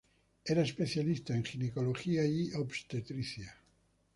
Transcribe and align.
Era 0.47 0.63
especialista 0.63 1.35
en 1.35 1.45
ginecología 1.45 2.25
y 2.25 2.51
obstetricia. 2.53 3.55